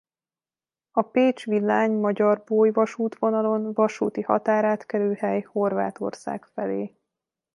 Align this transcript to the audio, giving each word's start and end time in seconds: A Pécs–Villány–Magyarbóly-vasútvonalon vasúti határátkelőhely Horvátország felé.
A 0.91 1.01
Pécs–Villány–Magyarbóly-vasútvonalon 1.01 3.73
vasúti 3.73 4.21
határátkelőhely 4.21 5.41
Horvátország 5.41 6.45
felé. 6.45 6.95